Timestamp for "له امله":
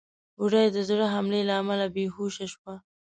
1.49-1.85